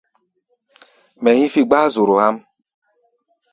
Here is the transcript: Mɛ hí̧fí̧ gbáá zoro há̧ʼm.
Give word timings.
Mɛ 1.23 1.29
hí̧fí̧ 1.37 1.63
gbáá 1.69 1.85
zoro 1.93 2.13
há̧ʼm. 2.25 2.35